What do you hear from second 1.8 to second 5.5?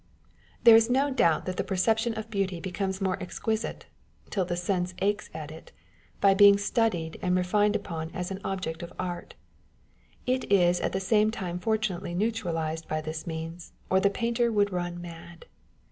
tion of beauty becomes more exquisite ("till the sense aches